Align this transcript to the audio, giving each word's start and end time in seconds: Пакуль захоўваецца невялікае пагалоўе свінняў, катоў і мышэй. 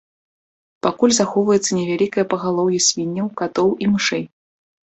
Пакуль 0.85 1.13
захоўваецца 1.17 1.71
невялікае 1.79 2.25
пагалоўе 2.31 2.79
свінняў, 2.89 3.27
катоў 3.43 3.69
і 3.85 3.93
мышэй. 3.93 4.23